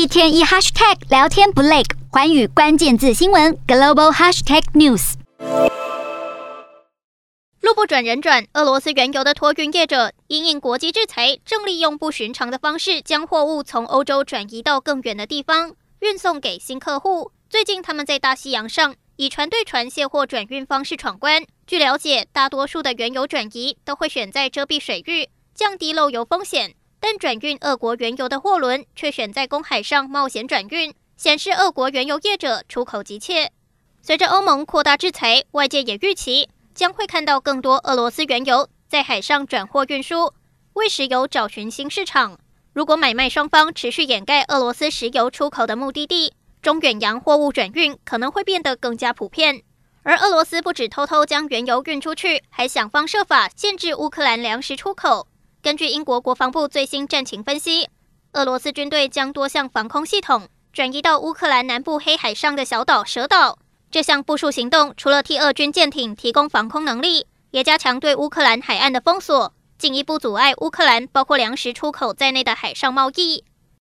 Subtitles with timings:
[0.00, 5.12] 一天一 hashtag 聊天不累，寰宇关键字新闻 global hashtag news。
[7.60, 17.32] 路不转人转，俄罗斯原油的托运业者因应国际制裁，正利用不寻常的方式将货物从欧洲转移到更远的地方，运送给新客户。
[17.50, 21.44] 最近，他们在大西洋上以船对船卸货转运方式闯关。
[21.66, 26.76] 据了解，大多数的原油转移都会选在遮蔽水域，降低漏油风险。
[27.00, 33.50] 但转运俄国原油的货轮却选在公海上冒险转运，显示俄国原油业者出口急切。
[34.02, 36.48] 随着欧盟扩大制裁，外界也预期。
[36.72, 40.32] 将会看到更多俄罗斯原油在海上转货运输，
[40.74, 42.38] 为石油找寻新市场。
[42.72, 49.62] 如果买卖双方持续掩盖俄罗斯石油出口的目的地，中远洋货物转运可能会变得更加普遍。
[50.04, 55.26] 而俄罗斯不止偷偷将原油运出去，还想方设法限制乌克兰粮食出口。
[55.62, 57.86] 根据英国国防部最新战情分析，
[58.32, 63.58] 俄罗斯军队将多项防空系统转移到乌克兰南部黑海上的小岛蛇岛。
[63.90, 73.44] 这项部署行动除了替俄军舰艇提供防空能力，也加强对乌克兰海岸的封锁，进一步阻碍乌克兰包括粮食出口在内的海上贸易。